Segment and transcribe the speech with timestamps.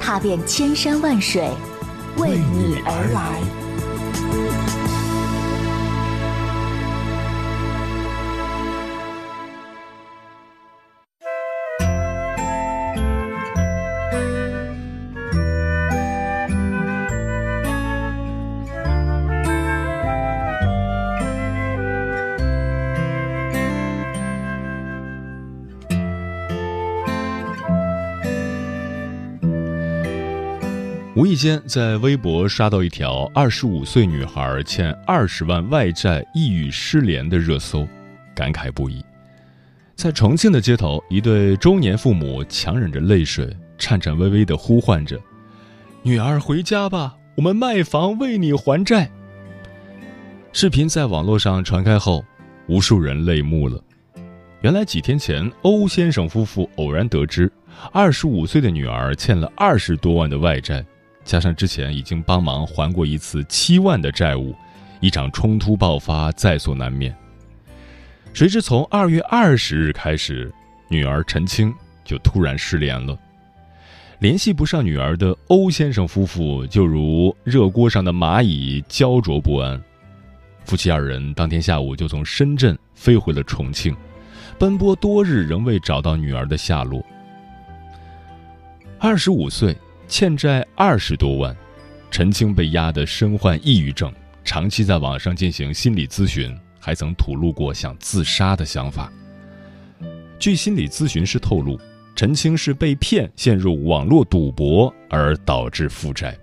[0.00, 1.50] 踏遍千山万水，
[2.16, 3.57] 为你而来。
[31.18, 37.84] 无意间在微博刷到一条二十五岁女孩欠二十万外债，抑郁失联的热搜，
[38.36, 39.04] 感慨不已。
[39.96, 45.18] 在重庆的街头，一对中年父母强忍着泪水，颤颤巍巍地呼唤着
[46.04, 49.10] ：“女儿回家吧，我们卖房为你还债。”
[50.54, 52.24] 视频在网络上传开后，
[52.68, 53.82] 无数人泪目了。
[54.60, 57.50] 原来几天前，欧先生夫妇偶然得知，
[57.90, 60.86] 二十五岁的女儿欠了二十多万的外债。
[61.28, 64.56] 加上之前已经帮忙还过一次七万的债务，
[64.98, 67.14] 一场冲突爆发在所难免。
[68.32, 70.50] 谁知从二月二十日开始，
[70.88, 71.70] 女儿陈青
[72.02, 73.14] 就突然失联了，
[74.20, 79.78] 联系不上女儿的欧先生夫妇就如热锅上的蚂蚁，焦灼不安。
[80.64, 83.94] 夫妻二人当天下午就从深圳飞回了重庆，
[84.58, 87.04] 奔波多日仍未找到女儿的下落。
[88.98, 89.76] 二十五岁。
[90.08, 91.54] 欠债二十多万，
[92.10, 94.10] 陈青被压得身患抑郁症，
[94.42, 99.12] 长期在网上进行心理咨询，还曾吐露过想自杀的想法。
[100.38, 101.78] 据心理咨询师透露，
[102.16, 106.34] 陈青是被骗陷入网络赌博而导致负债。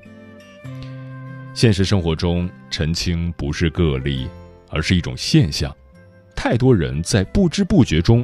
[1.56, 4.28] 现实生活中，陈青不是个例，
[4.70, 5.76] 而是一种现象。
[6.36, 8.24] 太多人在不知不觉中，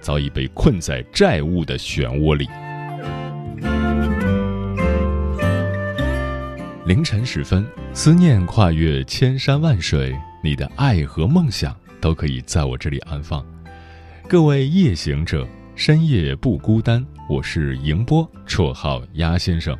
[0.00, 2.48] 早已被困在债务的漩涡里。
[6.88, 13.44] 凌晨时分，思念跨越千山万水，你的爱和梦想都可以在我这里安放。
[14.26, 15.46] 各位夜行者，
[15.76, 17.04] 深夜不孤单。
[17.28, 19.76] 我是迎波，绰号鸭先生，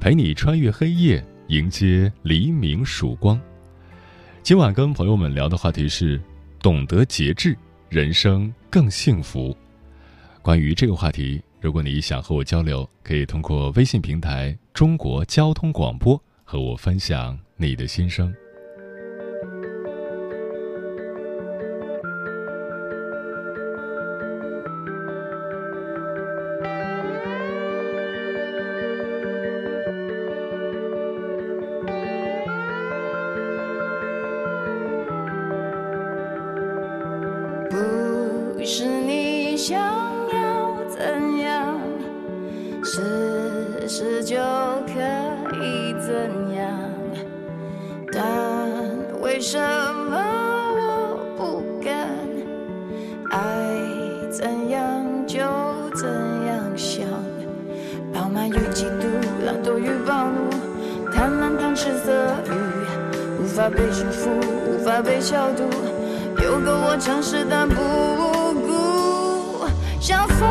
[0.00, 3.38] 陪你穿越黑夜，迎接黎明曙光。
[4.42, 6.18] 今晚跟朋友们聊的话题是：
[6.60, 7.54] 懂得节制，
[7.90, 9.54] 人生更幸福。
[10.40, 16.18] 关于这个话题，如果你想和我交流，可以通过微信平台“中国交通广播”。
[16.48, 18.32] 和我分享你的心声。
[55.96, 56.06] 怎
[56.46, 57.06] 样想。
[58.12, 59.06] 饱满与嫉妒，
[59.46, 60.50] 懒惰与暴怒，
[61.10, 62.12] 贪婪贪吃色
[62.46, 64.28] 欲，无法被驯服，
[64.68, 65.64] 无法被消毒。
[66.42, 69.66] 有个我诚实但不无辜，
[69.98, 70.46] 像风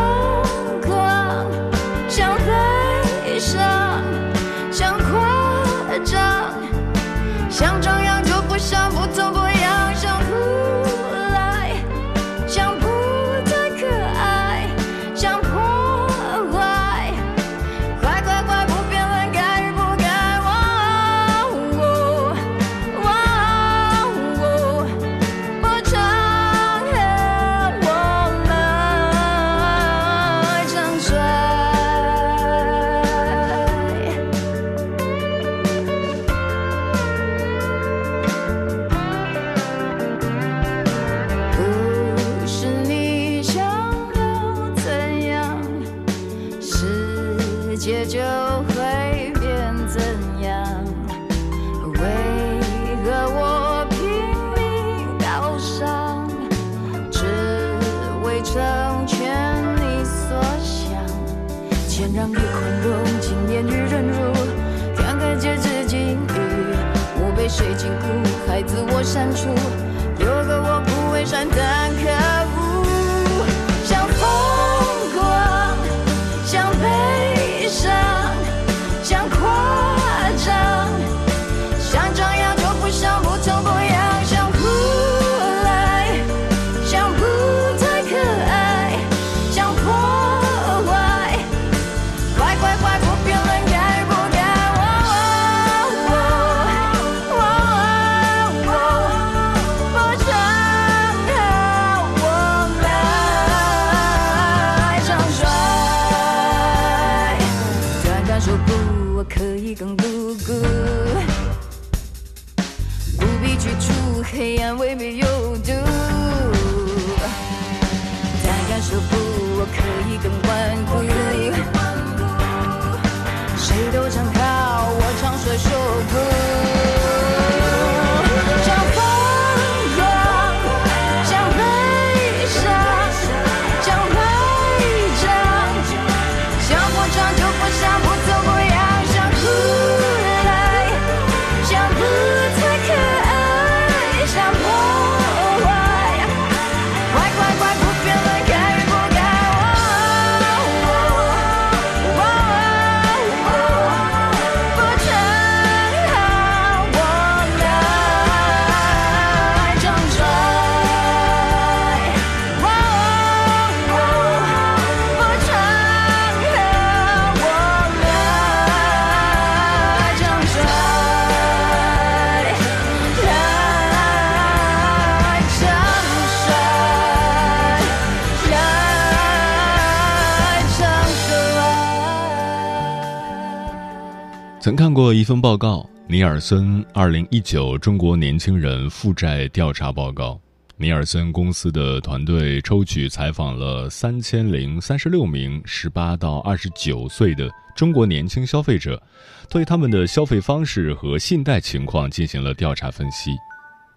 [185.25, 190.39] 一份报告，尼尔森二零一九中国年轻人负债调查报告。
[190.77, 199.01] 尼尔森公司的团队抽取采访了三千零三十六名十八到二十九岁的中国年轻消费者，
[199.49, 203.31] 对他们的消费方式和信贷情况进行了调查分析。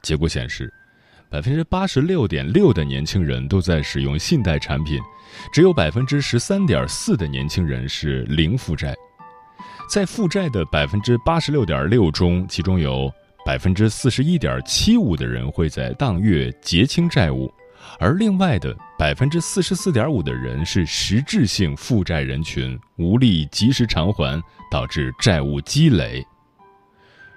[0.00, 0.72] 结果显示，
[1.28, 4.98] 百分之八十六点六的年轻人都在使用信贷产品，
[5.52, 8.96] 只有百分之十三点四的年轻人是零负债。
[9.88, 13.10] 在负债的百分之八十六点六中，其中有
[13.44, 17.50] 百分之四十一点七五的人会在当月结清债务，
[17.98, 24.38] 而另外的百分之四十四点五的人是实质性负债人群，无力及时偿还，
[24.70, 26.22] 导致债务积累。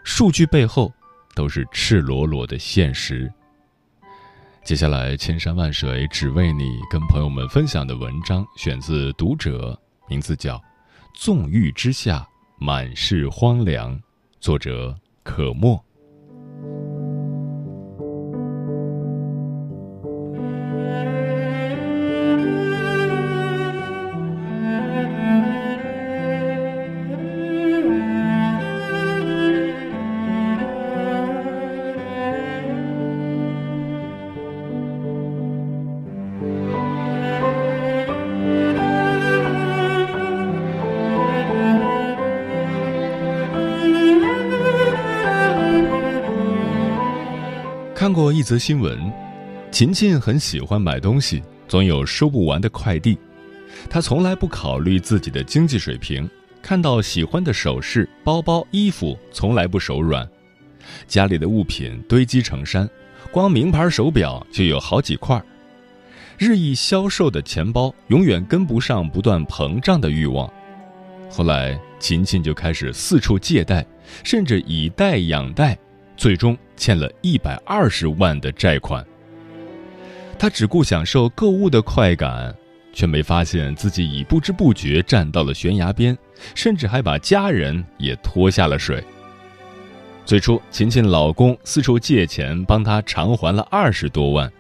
[0.04, 0.92] 数据背后
[1.34, 3.32] 都是赤裸裸的现实。
[4.66, 9.72] 接下来，千山万水只为你，跟朋友们分享的文章选自《读者》，
[10.10, 10.58] 名字叫
[11.14, 12.18] 《纵欲之下》。
[12.64, 14.00] 满是荒凉，
[14.40, 15.84] 作者可墨。
[48.42, 49.00] 一则新闻，
[49.70, 53.16] 秦秦很喜欢买东西，总有收不完的快递。
[53.88, 56.28] 她从来不考虑自己的经济水平，
[56.60, 60.28] 看到喜欢的首饰、包包、衣服，从来不手软。
[61.06, 62.90] 家里的物品堆积成山，
[63.32, 65.40] 光名牌手表就有好几块。
[66.40, 70.52] 日益消瘦的钱包永远跟不上不断膨胀的欲望。
[71.30, 73.86] 后来，秦秦就开始四处借贷，
[74.24, 75.78] 甚至以贷养贷。
[76.22, 79.04] 最终欠了一百二十万的债款。
[80.38, 82.56] 他只顾享受购物的快感，
[82.94, 86.16] 却没发现自己已不知不觉站到了悬崖边，
[86.54, 89.04] 甚至还把家人也拖下了水。
[90.24, 94.54] 最初，琴琴老公四处借钱帮她偿还了二十多万，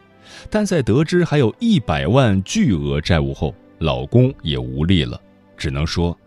[0.50, 5.22] 但在得知还有一百万巨额债务后，老公也无力了，
[5.56, 6.18] 只能说：“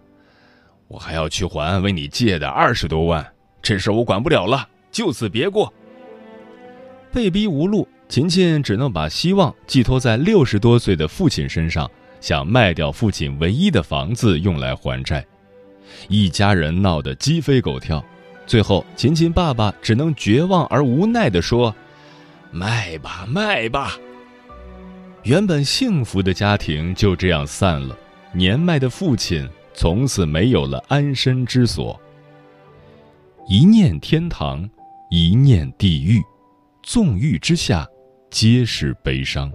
[0.86, 3.26] 我还要去还为你借的二十多万，
[3.60, 5.70] 这事我管不了了。”就此别过。
[7.12, 15.24] 被逼无路，琴琴只能把希望寄托在六十多岁的父亲身上，想卖掉父亲唯一的房子用来还债。
[16.08, 18.02] 一家人闹得鸡飞狗跳，
[18.46, 21.74] 最后琴琴爸爸只能绝望而无奈地说
[22.50, 23.96] ：“卖吧，卖吧。”
[25.24, 27.96] 原本幸福的家庭就这样散了，
[28.32, 31.98] 年迈的父亲从此没有了安身之所。
[33.46, 34.68] 一念天堂，
[35.10, 36.22] 一念地狱，
[36.82, 37.86] 纵欲之下，
[38.30, 39.52] 皆是悲伤。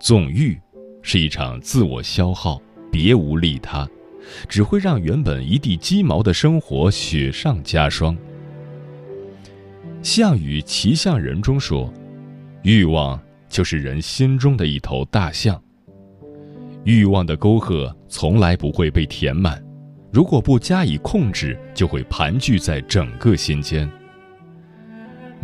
[0.00, 0.58] 纵欲
[1.02, 2.60] 是一场自我消耗，
[2.90, 3.88] 别无利他，
[4.48, 8.16] 只会让原本一地鸡毛的生活雪上加霜。
[10.02, 11.92] 《项羽骑象人》中说
[12.62, 15.60] ：“欲望就是人心中的一头大象。
[16.84, 19.62] 欲望的沟壑从来不会被填满。”
[20.12, 23.90] 如果不加以控制，就会盘踞在整个心间。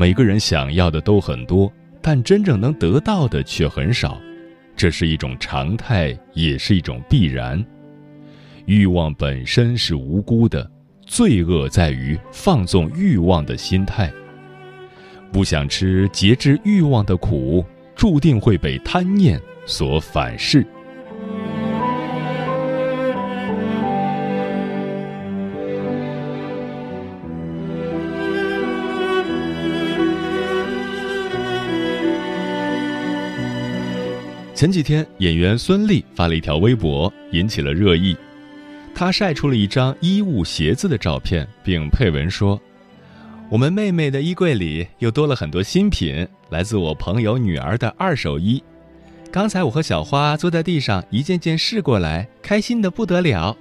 [0.01, 4.17] 每个人想要的都很多，但真正能得到的却很少，
[4.77, 7.63] 这是一种常态，也是一种必然。
[8.67, 10.71] 欲望本身是无辜的，
[11.05, 14.09] 罪恶在于放纵欲望的心态。
[15.33, 17.65] 不想吃节制欲望的苦，
[17.97, 20.65] 注定会被贪念所反噬。
[34.59, 38.17] 前几天，演员孙俪发了一条微博，引起了热议。
[38.93, 42.61] 她晒出了一张衣物、鞋子的照片，并配文说
[43.51, 48.61] ：“我们妹妹的衣柜里又多了很多新品，来自我朋友女儿的二手衣。
[49.31, 53.57] 刚才我和小花坐在地上，一件件试过来，开心的不得了。”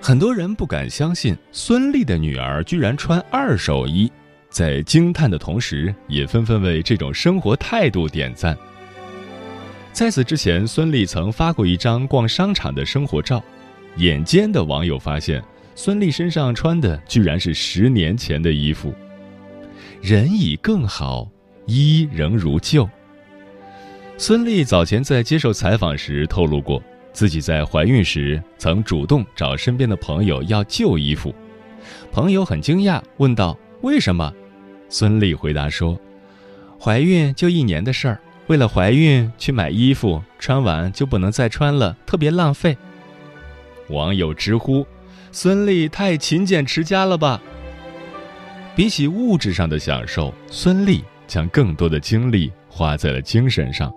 [0.00, 4.10] 很多人不敢相信孙俪的女儿居然穿二手衣，
[4.48, 8.56] 在惊叹的同时，也纷纷为这种生活态度点赞。
[9.92, 13.42] 在此之前，孙俪曾发过一张逛商场的生活照，
[13.96, 15.42] 眼尖的网友发现，
[15.74, 18.92] 孙俪身上穿的居然是十年前的衣服。
[20.00, 21.28] 人已更好，
[21.66, 22.88] 衣仍如旧。
[24.16, 26.82] 孙俪早前在接受采访时透露过，
[27.12, 31.34] 自己在怀孕时曾主动找身边的朋友要旧衣服，
[32.10, 34.32] 朋友很惊讶，问道：“为什么？”
[34.88, 36.00] 孙俪回答说
[36.80, 38.18] ：“怀孕就一年的事儿。”
[38.52, 42.76] 为了怀孕去买衣服，穿完就不能再穿了，特别浪费。
[43.88, 44.86] 网友直呼
[45.32, 47.40] ：“孙俪太勤俭持家了吧？”
[48.76, 53.90] 比起物质上的享受，孙俪将更多的精力花在了精神上。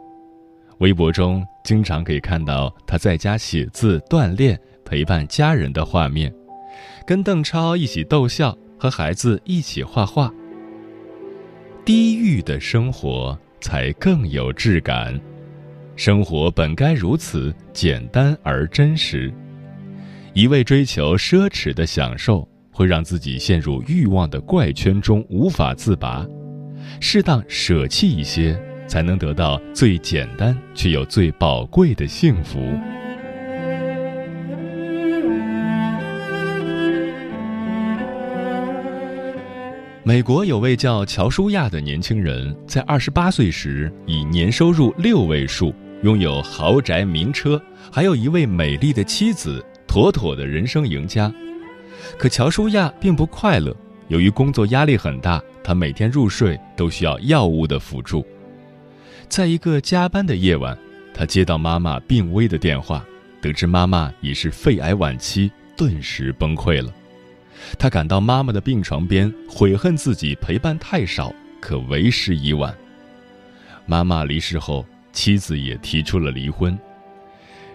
[0.78, 6.34] 微博中经常可以看到她在家写字、锻炼、陪伴家人的画面，
[7.06, 10.34] 跟邓超一起逗笑，和孩子一起画画。
[11.84, 13.38] 低欲的生活。
[13.66, 15.20] 才更有质感。
[15.96, 19.34] 生活本该如此简单而真实。
[20.36, 26.24] 一味追求奢侈的享受，会让自己陷入欲望的怪圈中无法自拔。
[27.00, 28.56] 适当舍弃一些，
[28.86, 32.60] 才能得到最简单却又最宝贵的幸福。
[40.08, 47.60] 美国有位叫乔舒亚的年轻人，在二十八岁时以年收入六位数，拥有豪宅名车，
[47.92, 51.34] 还有一位美丽的妻子，妥妥的人生赢家。
[52.20, 53.76] 可乔舒亚并不快乐，
[54.08, 58.24] 由于工作压力很大，他每天入睡都需要药物的辅助。
[59.28, 60.78] 在一个加班的夜晚，
[61.16, 63.04] 他接到妈妈病危的电话，
[63.42, 66.94] 得知妈妈已是肺癌晚期，顿时崩溃了。
[67.78, 72.76] 他赶到妈妈的病床边，悔恨自己陪伴太少，可为时已晚。
[73.86, 76.78] 妈妈离世后，妻子也提出了离婚。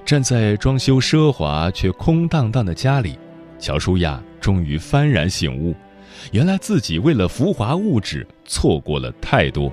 [0.04, 3.18] 站在装修奢华却空荡荡的家里，
[3.58, 5.74] 乔舒亚终于幡然醒悟：
[6.32, 9.72] 原来自己为了浮华物质错过了太多。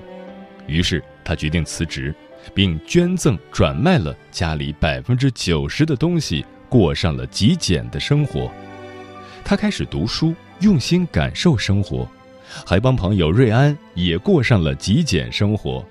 [0.66, 2.14] 于是他决定辞职，
[2.54, 8.52] 并捐赠转卖了家里百分之九十的东西，过上了极简的生活。
[9.48, 12.06] 他开始读书，用心感受生活，
[12.66, 15.82] 还帮朋友瑞安也过上了极简生活。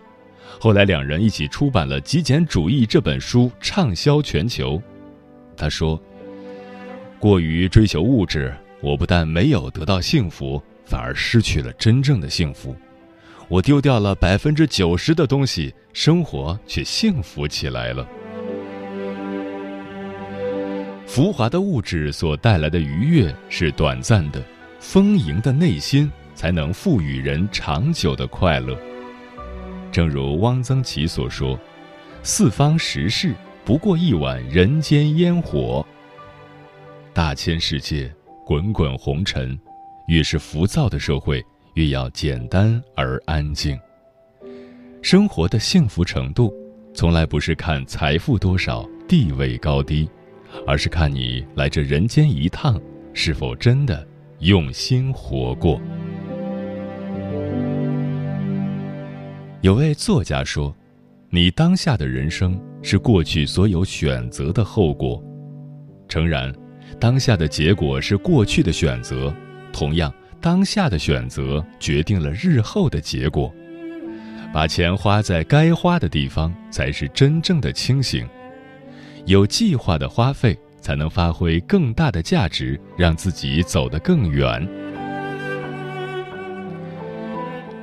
[0.60, 4.80] 后来，两人一起出版了《极简主义》这本书，畅销全球。
[5.56, 6.00] 他说
[7.18, 12.76] ：“过于追求物质，我不但没有得到幸福，反而失去了真正的幸福。
[13.48, 18.08] 我丢掉了百分之九十的东西，生活却幸福起来了。”
[21.08, 24.44] 浮华的物质所带来的愉悦是短暂的，
[24.80, 28.78] 丰盈的内心才能赋予人长久的快乐。
[29.90, 31.58] 正如汪曾祺所说
[32.24, 33.34] ：“四方时事
[33.64, 35.84] 不过一碗人间烟火。”
[37.16, 38.14] 大千世界，
[38.46, 39.58] 滚滚红尘，
[40.10, 41.42] 越是浮躁的社会，
[41.76, 43.80] 越要简单而安静。
[45.02, 46.54] 生活的幸福程度，
[46.94, 50.08] 从来不是看财富多少、地位高低。
[50.66, 52.80] 而是看你来这人间一趟，
[53.14, 54.06] 是否真的
[54.40, 55.82] 用心活过。
[59.62, 60.74] 有位作家说
[61.30, 65.22] ：“你当下的人生是过去所有选择的后果。”
[66.08, 66.54] 诚然，
[67.00, 69.34] 当下的结果是过去的选择，
[69.74, 73.54] 同样，当下的选择决定了日后的结果。
[74.54, 78.26] 把钱花在该花的地方，才是真正的清醒。
[79.28, 84.66] 有计划的花费，才能发挥更大的价值，让自己走得更远。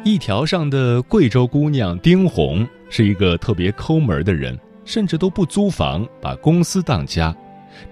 [0.02, 7.36] 一条上的贵州姑娘丁红是一个特别抠门的人，甚至都不租房，把公司当家。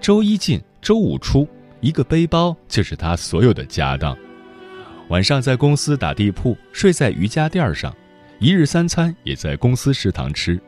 [0.01, 1.47] 周一进，周五出，
[1.79, 4.17] 一个背包就是她所有的家当。
[5.09, 7.95] 晚上在公司打地铺，睡在瑜伽垫上，
[8.39, 10.59] 一日三餐也在公司食堂吃。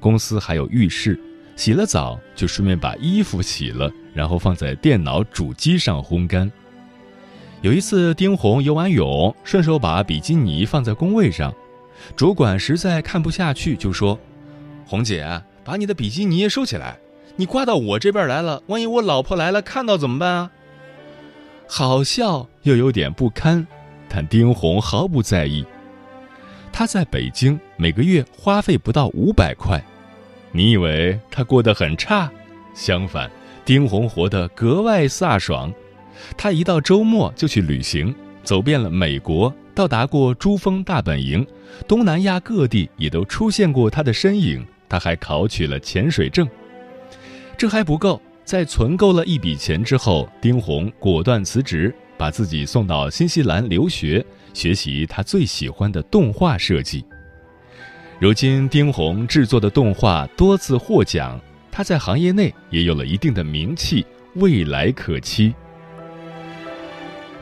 [0.00, 1.18] 公司还有浴室，
[1.56, 6.50] 洗了澡就顺便把衣服洗了，然后放在电脑主机上烘干。
[7.62, 11.54] 有一次，丁红游完泳，顺手把比基尼放在工位上，
[12.14, 14.18] 主管实在看不下去，就说
[14.84, 16.98] ：“红姐，把你的比基尼收起来，
[17.36, 20.50] 你挂到我这边来了，万一我老婆来了看到怎么办啊？”
[21.66, 23.66] 好笑又有点不堪，
[24.08, 25.64] 但丁红毫不在意。
[26.70, 29.82] 他在北京每个月花费不到五百块，
[30.56, 32.30] 你以为他过得很差？
[32.74, 33.28] 相反，
[33.64, 35.72] 丁红活得格外飒爽。
[36.36, 41.44] 他一到周末就去旅行，走遍了美国，到达过珠峰大本营，
[41.88, 44.64] 东南亚各地也都出现过他的身影。
[44.88, 46.48] 他还考取了潜水证。
[47.58, 57.04] 这还不够，在存够了一笔钱之后，丁红果断辞职，把自己送到新西兰留学，学习他最喜欢的动画设计。
[58.20, 61.38] 如今，丁红制作的动画多次获奖，
[61.70, 64.06] 他在行业内也有了一定的名气，
[64.36, 65.52] 未来可期。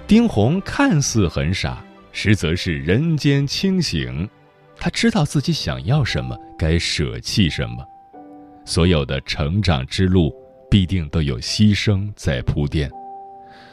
[0.06, 4.28] 丁红看似很傻，实则是人间清醒。
[4.76, 7.84] 他知道自己想要什么，该舍弃什么。
[8.64, 10.34] 所有的成长之路，
[10.70, 12.90] 必定都有牺牲在铺垫。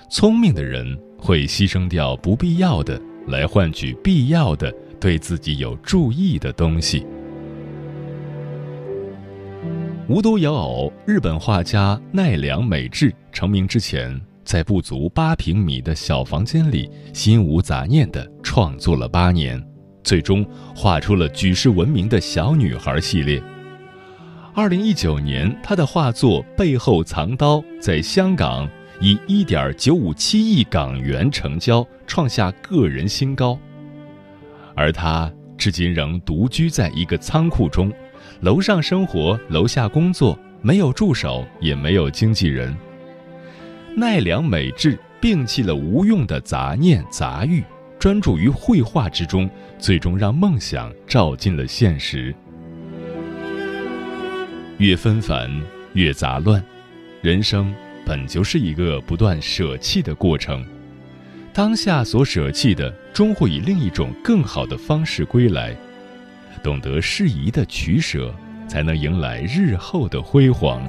[0.10, 7.06] 聪明的人会牺牲掉不必要的，来换取必要的、对自己有注意的东西。
[10.08, 14.20] 无独有偶，日本画家奈良美智成名之前。
[14.44, 19.64] 在不足八平米的小房间里，心无杂念地创作了八年，
[20.04, 20.44] 最终
[20.76, 23.40] 画出了举世闻名的小女孩系列。
[24.56, 28.68] 二零一九年，他的画作《背后藏刀》在香港
[29.00, 33.56] 以一点九五七亿港元成交，创下个人新高。
[34.80, 37.92] 而他至今仍独居在一个仓库中，
[38.40, 42.74] 楼上生活，楼下工作，没有助手，也没有经纪人。
[43.94, 47.62] 奈良美智摒弃了无用的杂念杂欲，
[48.00, 52.34] 专注于绘画之中，最终让梦想照进了现实。
[54.78, 55.52] 越纷繁，
[55.92, 56.64] 越杂乱，
[57.22, 60.66] 人生本就是一个不断舍弃的过程。
[61.52, 65.76] 当下所舍弃的，终会以另一种更好的方式归来。
[66.64, 68.34] 懂得适宜的取舍，
[68.68, 70.88] 才能迎来日后的辉煌。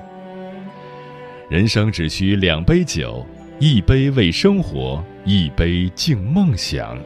[1.48, 3.26] 人生只需两杯酒，
[3.58, 6.98] 一杯为生活，一杯敬梦想。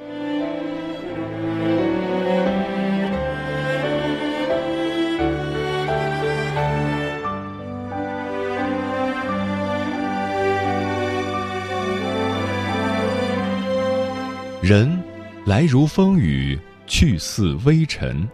[14.62, 14.98] 人
[15.46, 18.26] 来如风雨，去似微尘。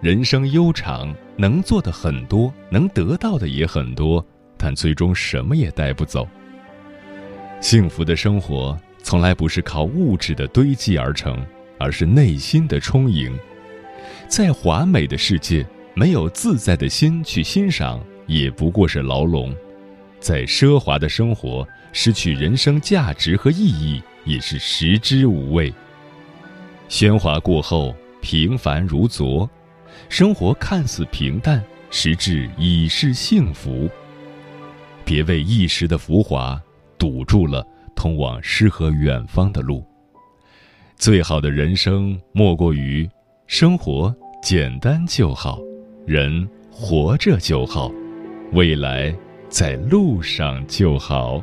[0.00, 4.24] 人生悠长，能做的很多，能得到的也很多。
[4.56, 6.26] 但最终什么也带不走。
[7.60, 11.44] 幸福的生活从来不是靠物质的堆积而成，
[11.78, 13.36] 而是内心的充盈。
[14.28, 19.52] 再华美的世界，没有自在的心去欣赏，也不过是牢笼；
[20.20, 25.74] 再奢华的生活，失去人生价值和意义，也是食之无味。
[26.88, 29.48] 喧哗过后，平凡如昨，
[30.08, 33.88] 生活看似平淡，实质已是幸福。
[35.04, 36.60] 别为一时的浮华
[36.98, 39.84] 堵住了通往诗和远方的路。
[40.96, 43.08] 最好的人生莫过于
[43.46, 45.58] 生活简单就好，
[46.06, 47.92] 人活着就好，
[48.52, 49.14] 未来
[49.48, 51.42] 在路上就好。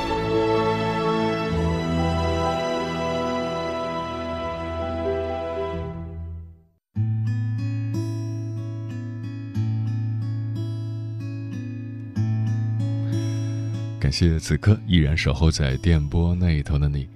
[14.01, 17.07] 感谢此刻依然守候在电波那头的你，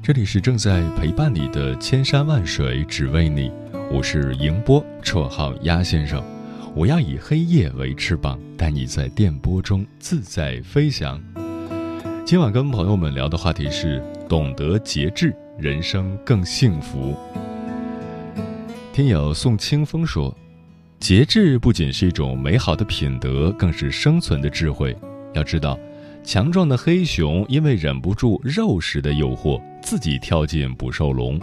[0.00, 3.50] 这里是正在陪伴你的千山万水只为你，
[3.90, 6.22] 我是迎波，绰号鸭先生，
[6.76, 11.20] 我要以黑夜为翅膀，带你在电波中自在飞翔。
[12.24, 17.16] 今晚跟朋友们聊的话题是懂得节制，人生更幸福。
[18.92, 20.32] 听友宋清风说，
[21.00, 24.96] 节制不仅是一种美好的品德，更是生存的智慧。
[25.34, 25.76] 要知道。
[26.24, 31.38] 强壮的黑熊因为忍不住肉食的诱惑，自己跳进捕兽笼；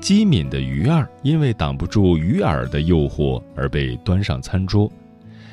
[0.00, 4.90] 机敏的鱼儿因为挡不住鱼饵的诱惑而被端上餐桌。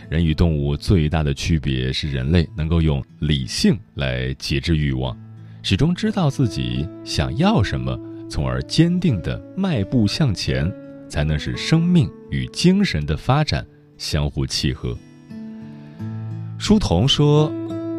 [0.09, 5.17] 人与动物最大的区别是，人类能够用理性来节制欲望，
[5.63, 7.99] 始终知道自己想要什么，
[8.29, 10.71] 从而坚定地迈步向前，
[11.09, 13.65] 才能使生命与精神的发展
[13.97, 14.95] 相互契合。
[16.59, 17.51] 书童说。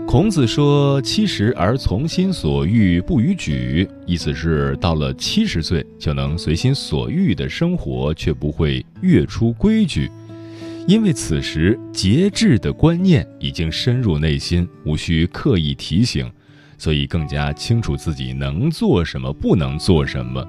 [0.09, 10.11] 孔子说：“七十而从心所欲不逾矩，意思是到了七十岁就能随心所欲的生活，却不会越出规矩。
[10.87, 16.33] 因为此时节制的观念已经深入内心，无需刻意提醒，
[16.79, 20.43] 所以更加清楚自己能做什么，不能做什么。”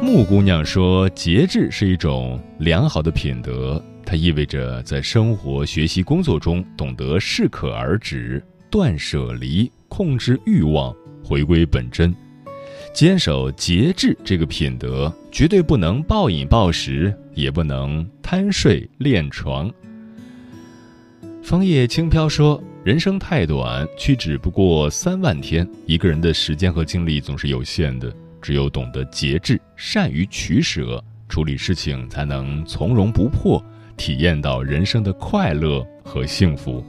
[0.00, 12.14] 木姑娘说：“节制是一种良好的品德。”它意味着在生活、学习、工作中懂得适可而止、断舍离、控制欲望、回归本真，
[12.92, 19.72] 坚守节制这个品德，绝对不能暴饮暴食，也不能贪睡恋床。
[21.42, 25.68] 枫叶轻飘说：“人生太短，屈指不过三万天。
[25.86, 33.64] 一个人的时间和精力总是有限的，只有懂得节制，善于取舍，处理事情才能从容不迫。”
[33.96, 36.84] 体验到人生的快乐和幸福。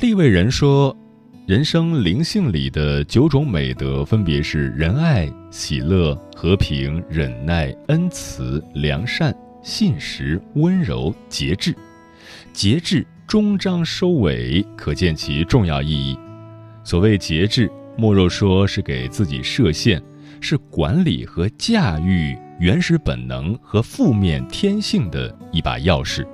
[0.00, 0.96] 立位人说，
[1.46, 11.74] 人生灵性里的九种美德分别是仁爱、喜乐、和平、忍耐、恩慈、良善、信实、温柔、节制。
[12.52, 16.18] 节制终章收尾，可见其重要意义。
[16.84, 20.02] 所谓节制，莫若说是给自己设限，
[20.40, 22.36] 是管理和驾驭。
[22.62, 26.24] 原始本能和负面天性的一把钥匙。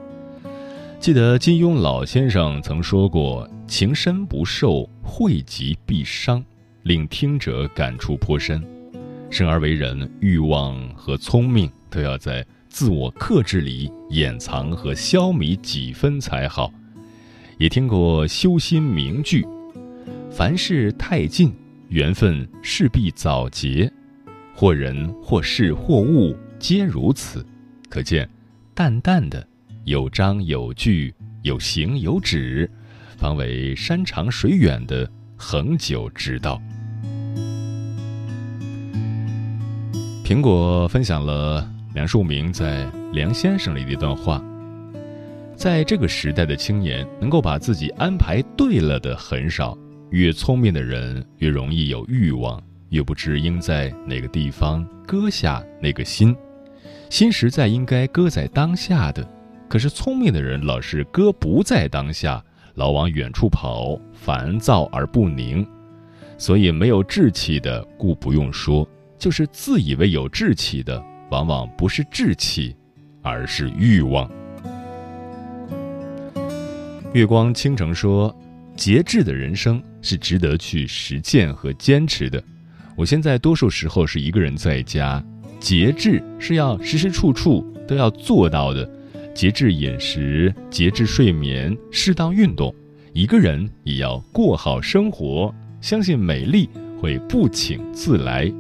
[1.01, 6.45] 记得金庸老先生曾说过：“情深不寿，惠极必伤”，
[6.85, 8.63] 令听者感触颇深。
[9.31, 16.71] 生而为人，欲望和聪明都要在自我克制里掩藏和消弭几分才好。
[17.57, 19.47] 也听过修心名句
[20.31, 21.55] ：“凡事太近，
[21.89, 23.91] 缘分势必早结。”
[24.61, 27.47] 或人或事或物皆如此，
[27.89, 28.29] 可见，
[28.75, 29.47] 淡淡的，
[29.85, 32.69] 有章有句，有行有止，
[33.17, 36.61] 方为山长水远的恒久之道。
[40.25, 44.43] 苹果分享了梁漱溟在《梁先生》里的一段话：
[45.55, 49.79] 在这个时代的青年，能够把自己安排对了的很少，
[50.11, 52.61] 越聪明的人越容易有欲望。
[52.91, 56.35] 又不知应在哪个地方搁下那个心，
[57.11, 59.29] 心实在应该搁在当下的，
[59.69, 62.43] 可是聪明的人老是搁不在当下，
[62.75, 65.67] 老往远处跑，烦躁而不宁，
[66.39, 72.75] 所以没有志气的，故不用说，就是自以为有志气的，往往不是志气，
[73.23, 74.31] 而是欲望。
[77.13, 78.35] 月光倾城说，
[78.77, 82.43] 节制的人生是值得去实践和坚持的。
[82.99, 85.25] 我现在多数时候是一个人在家，
[85.61, 88.91] 节制是要时时处处都要做到的，
[89.33, 92.75] 节制饮食，节制睡眠，适当运动，
[93.13, 95.55] 一个人也要过好生活。
[95.81, 96.69] 相信美丽
[97.01, 98.53] 会不请自来。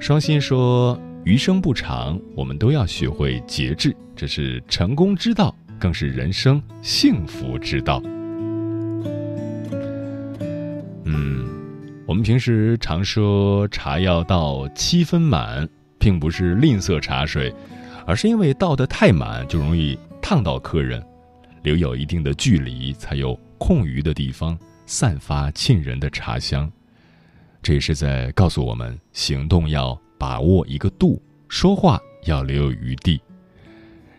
[0.00, 8.02] 双心说：“余生不长，我们都要学会节制，这是成功之道，更是人生幸福之道。”
[12.14, 17.52] 我们平时常说茶要倒七分满，并不是吝啬茶水，
[18.06, 21.04] 而是因为倒得太满就容易烫到客人。
[21.64, 26.70] 留有一定的距离，才有空余的地方散发沁人的茶香。
[27.60, 33.20] 这也是在告诉我们，行动要把握一个度，说话要留有余地。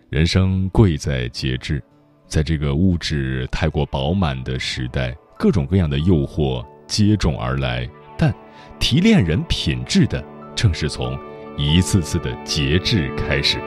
[0.09, 1.81] 人生贵在节制，
[2.27, 8.33] 在这个物质太过饱满的时代，各种各样的诱惑接踵而来，但
[8.79, 10.23] 提炼人品质的，
[10.55, 11.17] 正是从
[11.57, 13.57] 一次次的节制开始。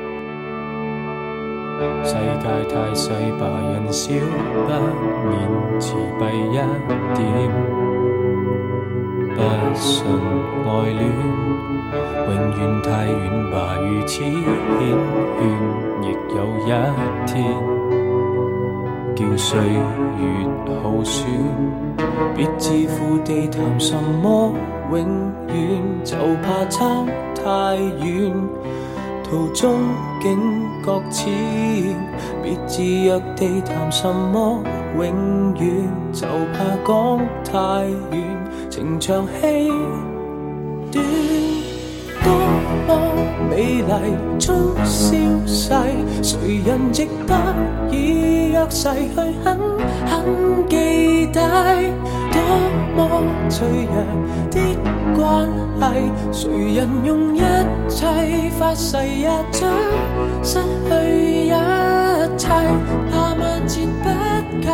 [2.02, 2.18] 世界
[2.68, 4.10] 太细，吧人少，
[4.66, 4.70] 不
[5.28, 5.36] 免
[5.78, 6.56] 自闭一
[7.14, 7.22] 点。
[9.36, 9.38] 不
[9.74, 9.86] 信
[10.66, 11.00] 爱恋，
[12.26, 13.16] 永远太远
[13.52, 14.98] 吧，如此缱绻，
[16.02, 16.04] 亦
[16.34, 16.68] 有一
[17.26, 17.36] 天，
[19.18, 21.26] 叫岁月耗损。
[22.36, 24.54] 别自负地谈什么
[24.92, 27.04] 永远，就怕差
[27.34, 28.32] 太远。
[29.24, 29.74] 途中
[30.22, 30.38] 景
[30.84, 31.32] 各浅，
[32.44, 34.62] 别自若地谈什么
[34.96, 35.68] 永远，
[36.12, 38.22] 就怕讲太远。
[38.70, 39.68] 情长戏
[40.92, 41.04] 短，
[42.22, 42.30] 多
[42.86, 42.90] 么
[43.50, 43.92] 美丽
[44.38, 44.54] 终
[44.84, 45.74] 消逝，
[46.22, 47.34] 谁人值得
[47.90, 49.56] 以约誓去狠
[50.06, 51.38] 狠记低？
[52.32, 52.36] 多
[52.96, 53.94] 么脆弱
[54.50, 54.56] 的
[55.14, 55.82] 关系，
[56.32, 57.40] 谁人用一
[57.88, 58.06] 切
[58.58, 59.70] 发誓也将
[60.42, 61.48] 失去一
[62.36, 62.48] 切？
[63.10, 64.08] 怕万劫不
[64.60, 64.68] 解，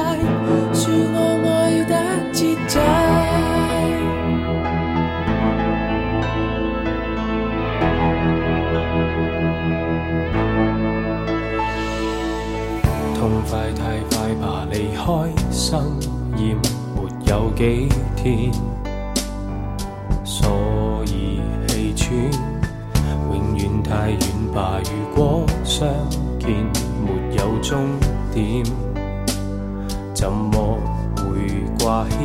[13.55, 15.05] 快太快吧，离开
[15.53, 15.81] 生
[16.37, 16.57] 厌
[16.93, 18.51] 没有几天，
[20.25, 22.11] 所以气喘。
[23.31, 24.21] 永远太远
[24.53, 25.87] 吧，如果相
[26.41, 26.51] 见
[27.07, 27.79] 没有终
[28.33, 28.65] 点，
[30.13, 30.77] 怎么
[31.17, 31.25] 会
[31.79, 32.19] 挂牵？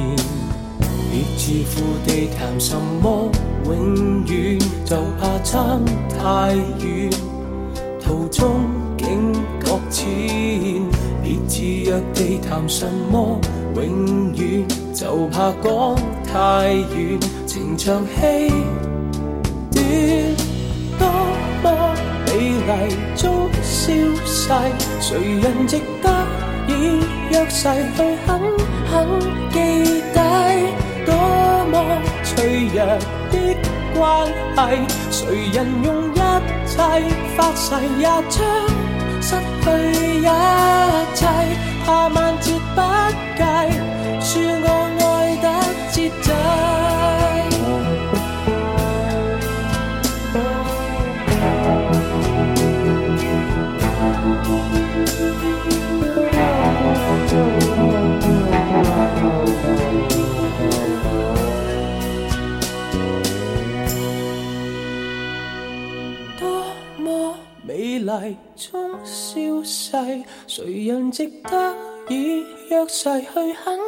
[1.12, 3.30] 别自负地谈什么
[3.66, 7.12] 永远，就怕差太远。
[8.02, 8.62] 途中
[8.98, 10.08] 竟搁浅，
[11.30, 13.40] 别自若地谈什么
[13.76, 17.20] 永远，就怕讲太远。
[17.46, 18.50] 情长戏
[19.70, 19.86] 短，
[20.98, 21.08] 多
[21.62, 21.94] 么
[22.26, 23.94] 美丽终消
[24.26, 24.52] 逝，
[25.00, 26.10] 谁人值得
[26.68, 28.42] 以约誓去狠
[28.90, 29.08] 狠
[29.52, 30.18] 记低？
[31.06, 31.14] 多
[31.70, 32.78] 么脆弱
[33.30, 33.36] 的
[33.94, 34.00] 关
[34.58, 35.20] 系，谁
[35.54, 36.18] 人用一
[36.66, 36.76] 切
[37.38, 38.79] 发誓也将
[70.46, 71.74] 谁人值得
[72.10, 73.80] 以约誓去狠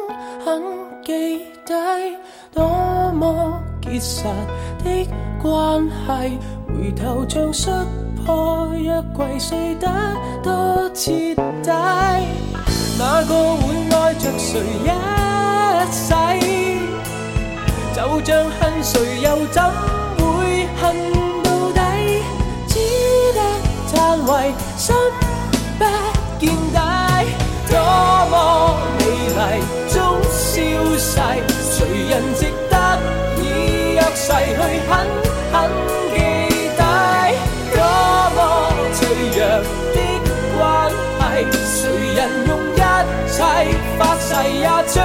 [0.44, 0.62] 狠
[1.04, 1.72] 记低？
[2.52, 4.24] 多么结实
[4.82, 5.06] 的
[5.40, 7.72] 关系，回头像摔
[8.24, 9.88] 破约柜，碎得
[10.42, 11.12] 多彻
[11.62, 11.70] 底？
[12.98, 13.62] 哪个会
[13.94, 14.88] 爱着谁一
[15.92, 16.14] 世？
[17.94, 19.62] 就像恨谁又怎
[20.18, 20.82] 会恨
[21.44, 21.80] 到底？
[22.66, 22.74] 只
[23.34, 23.38] 得
[23.94, 24.52] 叹为
[34.88, 34.90] 狠
[35.52, 35.54] 狠
[36.14, 36.16] 记
[36.76, 36.80] 低？
[37.74, 37.78] 多
[38.36, 38.38] 么
[38.94, 39.00] 脆
[39.36, 39.38] 弱
[39.94, 39.96] 的
[40.56, 40.60] 关
[41.20, 41.80] 系，谁
[42.14, 42.76] 人用一
[43.30, 43.36] 切
[43.98, 44.96] 发誓也将